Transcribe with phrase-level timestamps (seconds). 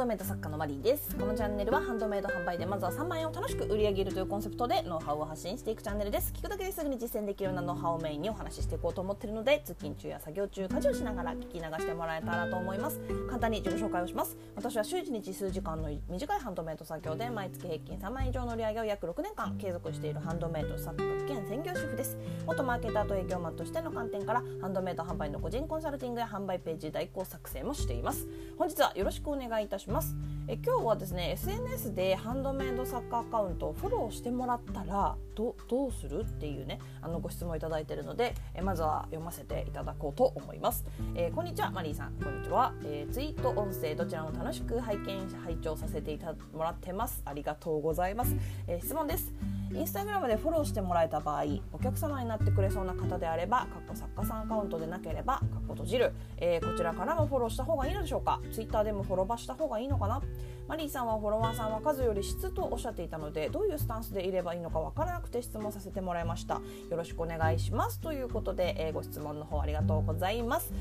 [0.00, 1.14] ドメイド作家のマリーです。
[1.14, 6.32] このチャンネルはハンドメイド販売でまずは3万円を楽しく売り上げるというコンセプトでノウハウを発信していくチャンネルです。
[6.32, 12.98] 聞くだけですぐに実践できるようなノウハウをメインにお話ししていこうと思っているので通勤中や作業中家事をしながら聞き流してもらえたらと思います。
[13.28, 14.38] 簡単に自己紹介をします。
[14.56, 22.16] 私は週1日数時間の短いハンドメイド作業で毎月平均3万円以上の売り上げを約6年間継続しているハンドメイド作家兼専業主婦です。
[22.46, 28.26] 元マーケターと営業マンとしての観点からハンドメイド販売の個人コンサルティングや販売ページ代行作成もしています。
[28.56, 29.89] 本日はよろしくお願いいたします。
[29.90, 30.16] ます。
[30.50, 42.14] え今日はですね SNS でハンドメイドサッカーアカウントをフォローしてもらったらどどうするっていうねあのご質問いただいているのでえまずは読ませていただこうと思います、えー、こんにちはマリーさん。
[42.14, 47.22] こんにちは、えー、ツイート音声どちらも楽しく拝見拝聴させていたもらってます。
[47.24, 48.34] ありがとうございます、
[48.66, 49.32] えー、質問です。
[49.72, 58.40] インスタグラムでフォローしてもらえた場合お客様になってくれそうな方であればかっこ作家さんアカウントでなければかっこ閉じる、えー、こちらからもフォローした方がいいのでしょうか？
[58.52, 60.20] ツイッターでもフォローバした方がいいのかな？
[60.68, 66.54] マリーさんはフォロワーさんは数より質とおっしゃっていたのでどういうスタンスでいればいいのかわからなくて質問させてもらいました。
[66.54, 68.00] よろしくお願いします。
[68.00, 70.72] ということで、えー、ご質問の方ありがとうございます。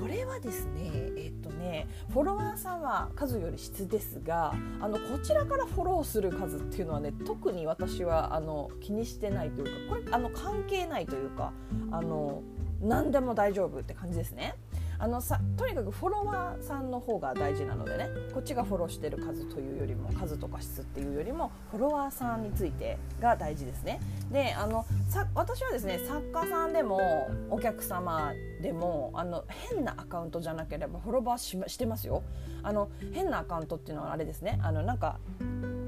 [0.00, 11.52] これはですねえっとねフォロワーさんは数より質ですがあのこちらからフォローする数っていうのはね特に私はあの気にしてないというかこれあの関係ないというか
[11.90, 12.42] あの
[12.80, 14.54] 何でも大丈夫って感じですね。
[15.02, 23.98] あのさとにかくフォロワーさんの方が大事なのでねこっちがフォローしてる数というよりも数とか質っていうよりもフォロワーさんについてが大事ですね。
[24.30, 27.00] であのさ私はですね作家さんでも
[27.48, 32.22] お客様でもあの変なアカウントじゃなければフォロワーししてますよ。
[32.62, 35.18] あの変なアカウントっていうのはあれですねあのなんか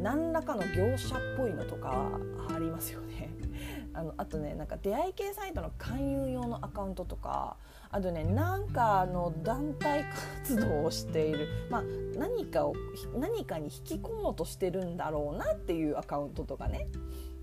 [0.00, 2.08] 何らかの業者っぽいのとか
[2.48, 3.28] ありますよね。
[3.94, 7.56] あのあとねなんか出会い系サイトの勧誘用のアカウントとか
[7.90, 10.04] あとねなんかの団体
[10.42, 11.82] 活動をしている、まあ、
[12.16, 12.74] 何かを
[13.16, 16.88] 何かに引き込もうとしてるんだろうなっていうアカウントとかね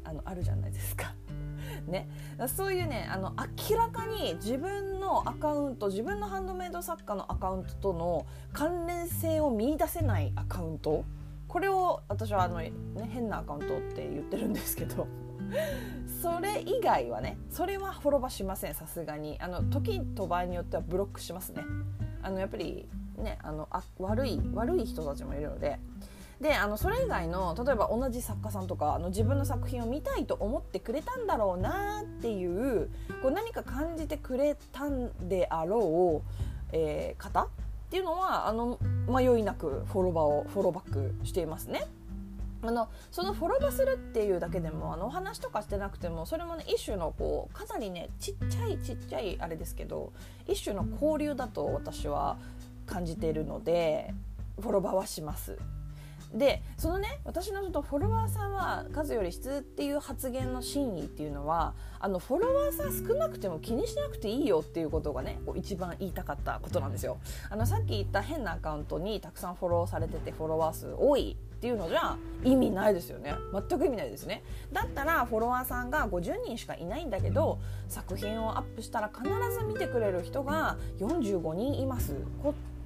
[0.03, 1.13] あのあるじゃないですか。
[1.87, 2.09] ね、
[2.47, 3.33] そういうねあの
[3.69, 11.05] 明らかに自分のアカウント自分のハンドメイド作家のアカウントとの関連性を見いだせないアカウント。
[11.47, 12.71] これを私はあの、ね、
[13.09, 15.07] 変なアカウントって言ってるんですけど。
[16.21, 19.37] それ以外はねそれはフォローバしませんさすがに。
[19.39, 21.63] あの時と場合によってはブロックしますね。
[22.21, 22.87] あのやっぱり
[23.17, 25.79] ねあのあ悪い悪い人たちもいるので。
[26.41, 32.89] であのそれ以外の例えば同じ作家さんとかあの自分の作品を見たいと思ってくれたんだろうなっていう
[33.21, 36.29] こう何か感じてくれたんであろう、
[36.71, 37.47] えー、方っ
[37.89, 41.87] ていうのはあの迷いなくフォロバーをフォローバックしていますね。
[42.61, 50.11] あのそのフォロバするっていうだけでもあのお話とかしてなくてもそれもね一種のこうかなりねちっちゃいちっちゃいあれですけど
[50.47, 52.37] 一種の交流だと私は
[52.85, 54.13] 感じているので
[54.59, 55.57] フォロバはします。
[56.33, 67.17] でそのね私のちょっとフォロワーさんは数より質っていう発言の真意っていうのはあのフォロワーさん少なくても気にしなくていいよっていうことがね一番言いたかったことなんですよ
[67.49, 72.15] あのさっき言った変なアカウントにたくさんフォローされててフォロワー数多いっていうのじゃ
[72.45, 73.35] 意味ないですよね。
[73.67, 74.43] 全く意味ないですね。
[74.71, 77.59] だったらフォロワーさんが50人しかいないんだけど
[77.89, 79.27] 作品をアップしたら必
[79.59, 82.15] ず見てくれる人が45人います。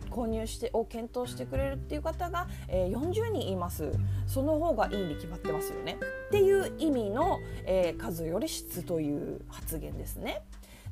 [0.10, 3.92] 購入してを検討してくれるっていう方が、えー、40人います。
[4.26, 5.98] その方がいいに決まってますよね。
[6.28, 10.42] っていう意味の、えー、数より質という発言ですね。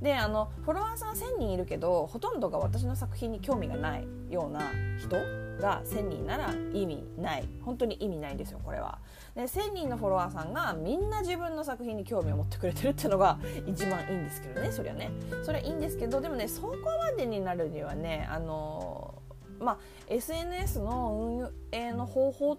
[0.03, 4.61] であのフォロワーさん1000人いるけどほとんどが私の作品に興味がないような
[4.99, 5.17] 人
[5.59, 8.99] が1000人なら意味ない本当に意味ないんですよこれは。
[9.35, 15.11] で1000人のフォロワーさんがみんな自分の作品に興味を持ってくれてるっていうのが一番いいんですけどねそりゃね
[15.43, 19.21] それはいいんですけどでもねそこまでになるにはねあの
[19.59, 22.57] まあ、SNS の運営の方法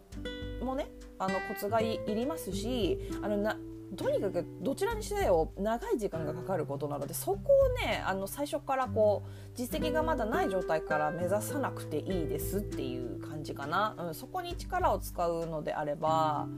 [0.63, 0.87] もね
[1.19, 3.57] あのコツがいりますしあのな
[3.97, 7.39] とにかくどちらにしてよ長い時間がかかることなのでそこ
[7.83, 16.49] をねあの最初からこう実績がまだない状態から目指さなくていいですっていう感じかな、うん、そこに力を使うのであれば、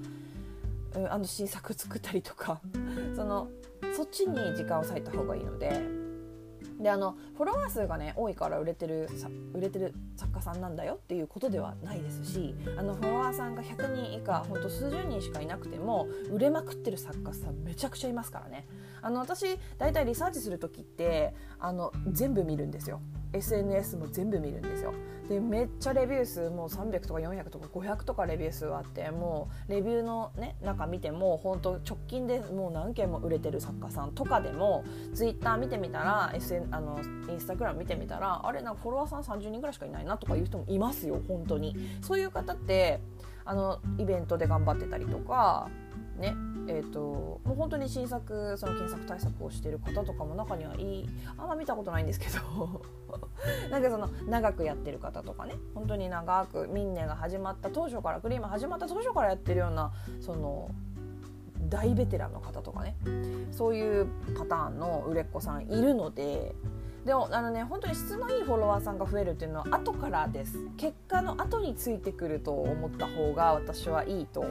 [0.95, 2.61] うん、あの新作作ったりとか
[3.17, 3.49] その
[3.97, 6.04] そっちに時間を割いた方がいいので。
[6.81, 9.09] であのフォロワー数がね多いから売れてる
[9.53, 18.67] 売れてる作家さんなんだよっていうことではないですしあのフォロワーさんが100人以下ほんと数十人しかいなくても売れまくってる作家さんめちゃくちゃいますからね。
[19.05, 23.01] あの私大体リサーチする時ってあの全部見るんですよ。
[23.35, 24.95] SNS も全部見るんですよ。
[25.29, 34.85] でめっちゃレビュー数もう300とか400とか500とかレビュー数あってもうレビューのね中見ても本当直近でもう何件も売れてる作家さんとかでも
[35.15, 36.99] ツイッター見てみたら、SN、あの
[37.29, 41.77] インスタグラム見てみたらあれなんかフォロワーさん30人ぐらいしかいないなとかいう人もいますよ本当に。
[42.01, 43.01] そういう方って
[43.45, 45.69] あのイベントで頑張ってたりとか
[46.17, 52.83] ねえーと、もう本当に新作その検索対策をしている方とかも中にはいいあんま見たことないんですけど
[53.71, 60.71] なんかその長くやってる方とかね本当に長くミンネが始まった当初からクリーム始まった当初からやってるようなその
[61.69, 62.97] 大ベテランの方とかね
[63.51, 64.07] そういう
[64.37, 66.55] パターンの売れっ子さんいるので
[67.05, 70.57] でもあのね本当に質のいいフォロワーさんが増えるっていうのは後からです。
[70.79, 74.47] 結果の後についてくると思った方が私はいいと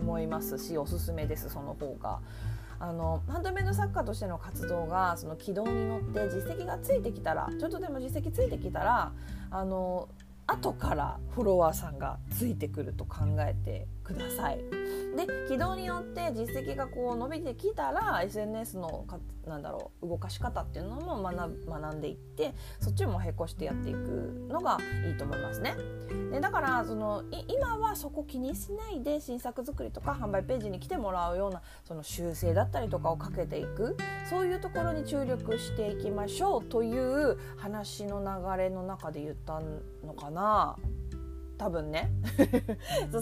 [0.00, 2.20] 思いますしおすすめですその方が。
[2.82, 9.12] あのハンドメイド作家としての活動がその軌道に乗って実績がついてきたらちょっとでも実績ついてきたら
[9.50, 10.08] あの
[10.46, 14.58] 後からフォロワーさんがついてくると考えてください。
[15.16, 25.74] で軌道によって実績がこう伸びてきたら SNS のかなんだろう動かし方っていうのも学んでいってそっちも並行してやっていくのがいいと思いますね。
[26.30, 33.96] でだからその今はそこ気にしないで新作作りとか販売ページに来てもらうようなその修正だったりとかをかけていく
[34.28, 39.60] そういうところに注力していきましょうという話の流れの中で言った
[40.06, 40.76] のかな。
[41.60, 42.10] 多分ね。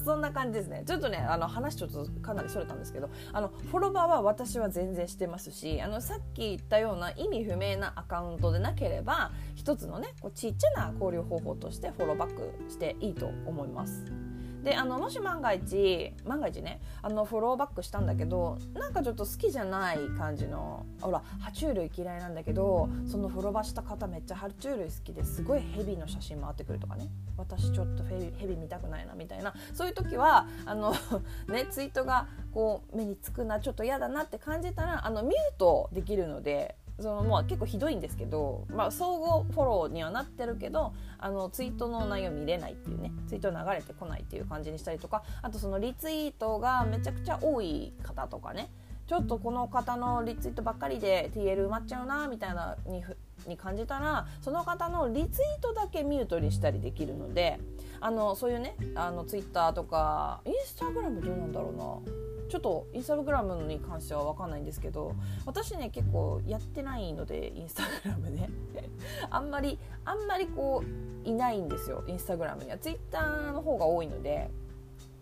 [0.04, 0.84] そんな感じですね。
[0.86, 14.27] ちょっとねあの話ちょっとかなりそれたんですけどあのフォロワーは私は全然してますしあのさっき言ったような意味不明なアカウントでなければ一つのねこうちっちゃな交流方法としてフォローバックしていいと思います。
[14.62, 27.08] であのもし万が一万が一ねあのフォローバックしたんだけどなんかちょっと好きじゃない感じのほら爬虫類嫌いなんだけどそのフォローバーした方めっちゃ爬虫類好きですごいヘビの写真回ってくるとかね。
[27.36, 29.54] 私ちょっとヘビヘビ見たくないなみたいな。
[29.72, 30.92] そういう時はあの
[31.48, 48.70] ねツイートがこう目につくなちょっと嫌だなって感じたらあのミュートできるのでそのもう結構ひどいんですけど、まあ、総合フォローにはなってるけどあのツイートの内容見れないっていうねツイート流れてこないっていう感じにしたりとかあとそのリツイートがめちゃくちゃ多い方とかね
[49.06, 53.02] ちょっとこの方のリツイートばっかりで TL 埋まっちゃうなみたいなに
[53.46, 57.58] に感じたらその方のリツイートだけミュートにしたりできるので
[58.00, 62.28] あのそういうねあのツイッターとかインスタグラムどうなんだろうな。
[62.48, 65.14] ちょっとインスタグラムに関しては分かんないんですけど
[65.44, 68.48] 私ね結構やってないのでインスタグラムね。
[69.28, 72.78] あんまりあんまりこういないんですよインスタグラムには。
[72.78, 74.50] ツイッターの方が多いので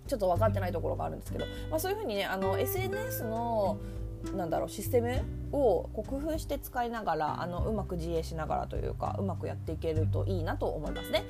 [0.06, 3.79] ちょっと分かってないところがあるんですけど、まあ、そういうふうにねあの SNS の
[4.34, 5.22] なんだろうシステム
[5.52, 11.25] をこう工夫して使いながらあのうまく自営しながらというかうまくやっていけるといいなと思いますね。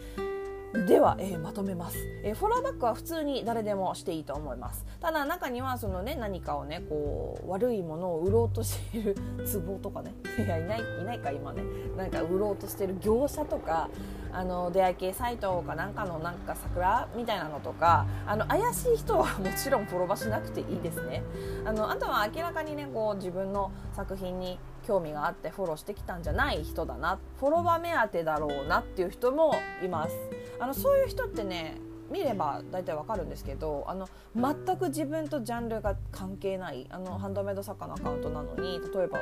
[0.73, 4.85] では、えー、まとめます、えー、フォローバックは普通に誰でもしていいと思います。
[5.01, 11.63] ただ中にはそのね何かをねこう悪いものを売ろうとしているツボとかね いやいないいないか今ね。
[11.97, 13.89] なんか売ろうとしている業者とか
[14.33, 21.23] あの出会い系サイトかなんかのなんか桜みたいなのとかあの怪しい人はもちろんフォローしなくていいですね。
[21.65, 27.19] あのあとは明らかにねこう自分の作品に興味があってフォローしてきたんじゃない人だな。
[27.39, 30.15] フォロワー目当てだろうなっていう人もいます。
[30.59, 31.77] あのそういう人ってね
[32.11, 39.19] 見れば大体わかるんですけどあの全く自分とジャンルが関係ないあのハンドメイド作家のアカウントなのに例えば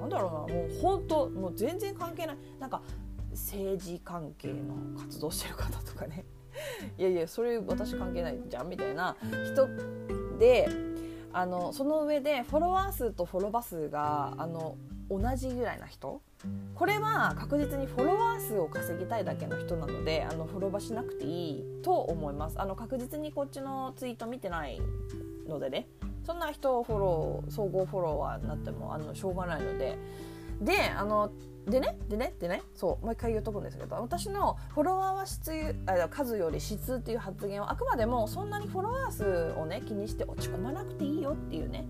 [0.00, 2.82] なんだろうなもう本当もう全然関係ないなんか
[3.30, 6.24] 政治関係の活動してる方とかね。
[6.98, 9.16] いやいやそれ私関係ないじゃんみたいな
[9.52, 9.68] 人
[10.38, 10.68] で
[11.32, 14.76] あのその上でフォロワー数とフォロバ数があの
[15.08, 16.20] 同じぐらいな人
[16.74, 22.60] これは確実にフォロワー数を稼ぎたいだけの人なのであのフォロバしなくていいと思います。
[22.60, 24.80] あの確実にこっちのツイート見てない
[25.48, 25.88] のでね
[26.24, 29.98] そんな人をフォロー総合フォロワーになってもあのしょうがないので。
[30.60, 31.30] であの
[31.66, 41.86] でねでねでねそうもう一回言うとくんですけど私のフォロワーは質あ数より質っていう発言はあくまでもそんなにフォロワー数をね気にして落ち込まなくていいよっていうね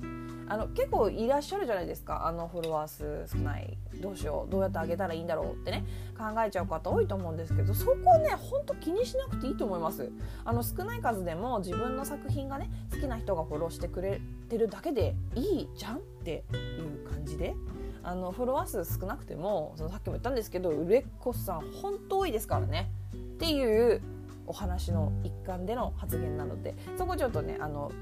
[0.51, 2.27] あの結構いらっしゃるじゃないですか。
[2.27, 3.79] あのフォロワー数少ない。
[4.01, 4.51] どうしよう。
[4.51, 5.85] どうやってあげたらいいんだろうってね。
[6.19, 7.73] 考えちゃう方多いと思うんですけど。
[7.73, 10.11] そこねほんと気にしなくていいと思います。
[10.45, 17.55] あの少ない数でも自分の作品がね好きな人がフォローしてくれてるだけでいいじゃんっていう感じで。
[18.03, 22.91] あのフォロワー数少なくてもそのさっきも言ったんですけど売れっ子さん本当多いですからね。
[23.13, 24.01] っていう
[24.47, 27.93] お話の一環での発言なのでそこちょっとねあの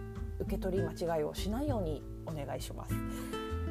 [0.40, 2.94] 受け取り間違いをしないようにお願いします。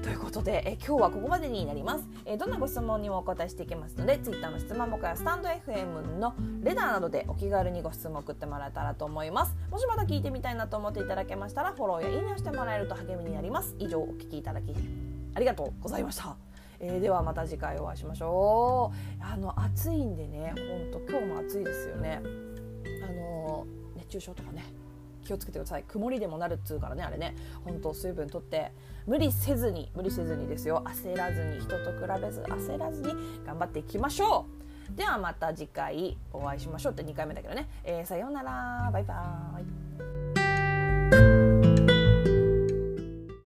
[0.04, 6.34] ということで、え今日はここまでになります、えどんなご質問にもお答えしていきますので Twitter の質問箱やスタンド FM の
[6.64, 9.56] レダーなどでお気軽にご質問送ってもらえたらと思います。
[9.70, 13.76] もしまだ聞いてみたいなと思っていただけましたらフォローやいいねをしてもらえると励みになります。
[13.80, 14.74] 以上お聞きいただき
[15.36, 16.38] ありがとうございました。
[16.80, 19.24] えー、ではまた次回お会いしましょう。
[19.24, 20.54] あの暑いんでね
[20.92, 22.22] 本当今日も暑いですよね。
[23.04, 24.64] あの熱中症とかね。
[25.28, 25.84] 気をつけてください。
[25.84, 27.36] 曇りでもなるっつうからねあれね。
[27.66, 28.72] 本当水分とって
[29.06, 30.84] 無理せずに無理せずにですよ。
[30.86, 33.14] 焦らずに人と比べず焦らずに
[33.46, 34.46] 頑張っていきましょ
[34.94, 34.96] う。
[34.96, 38.90] ではまた次回お会いしましょうって2回目だけどね、えー、さようなら。
[38.92, 39.87] バイバーイ。